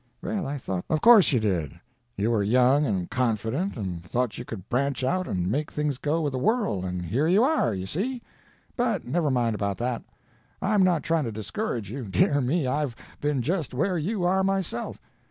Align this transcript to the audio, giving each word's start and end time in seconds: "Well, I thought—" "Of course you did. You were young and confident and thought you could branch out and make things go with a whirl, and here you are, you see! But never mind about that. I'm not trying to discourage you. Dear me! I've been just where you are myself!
"Well, 0.23 0.47
I 0.47 0.57
thought—" 0.57 0.83
"Of 0.89 0.99
course 1.01 1.31
you 1.31 1.39
did. 1.39 1.79
You 2.17 2.31
were 2.31 2.41
young 2.41 2.87
and 2.87 3.07
confident 3.11 3.77
and 3.77 4.03
thought 4.03 4.39
you 4.39 4.43
could 4.43 4.67
branch 4.67 5.03
out 5.03 5.27
and 5.27 5.47
make 5.51 5.71
things 5.71 5.99
go 5.99 6.21
with 6.21 6.33
a 6.33 6.39
whirl, 6.39 6.83
and 6.83 7.03
here 7.03 7.27
you 7.27 7.43
are, 7.43 7.71
you 7.71 7.85
see! 7.85 8.23
But 8.75 9.05
never 9.05 9.29
mind 9.29 9.53
about 9.53 9.77
that. 9.77 10.01
I'm 10.59 10.81
not 10.83 11.03
trying 11.03 11.25
to 11.25 11.31
discourage 11.31 11.91
you. 11.91 12.05
Dear 12.05 12.41
me! 12.41 12.65
I've 12.65 12.95
been 13.19 13.43
just 13.43 13.75
where 13.75 13.95
you 13.95 14.23
are 14.23 14.43
myself! 14.43 14.99